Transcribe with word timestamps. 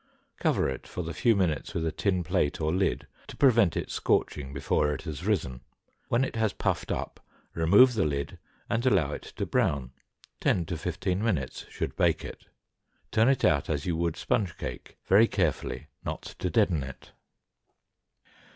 Cover 0.39 0.67
it 0.67 0.87
for 0.87 1.03
the 1.03 1.13
few 1.13 1.35
minutes 1.35 1.75
with 1.75 1.85
a 1.85 1.91
tin 1.91 2.23
plate 2.23 2.59
or 2.59 2.73
lid, 2.73 3.05
to 3.27 3.37
prevent 3.37 3.77
it 3.77 3.91
scorching 3.91 4.51
before 4.51 4.91
it 4.95 5.03
has 5.03 5.23
risen; 5.27 5.61
when 6.07 6.23
it 6.25 6.35
has 6.35 6.53
puffed 6.53 6.91
up 6.91 7.19
remove 7.53 7.93
the 7.93 8.03
lid, 8.03 8.39
and 8.67 8.83
allow 8.83 9.11
it 9.11 9.21
to 9.35 9.45
brown, 9.45 9.91
ten 10.39 10.65
to 10.65 10.75
fifteen 10.75 11.23
minutes 11.23 11.67
should 11.69 11.95
bake 11.95 12.25
it; 12.25 12.47
turn 13.11 13.29
it 13.29 13.45
out 13.45 13.69
as 13.69 13.85
you 13.85 13.95
would 13.95 14.17
sponge 14.17 14.57
cake 14.57 14.97
very 15.05 15.27
carefully, 15.27 15.85
not 16.03 16.23
to 16.23 16.49
deaden 16.49 16.81
it. 16.81 17.11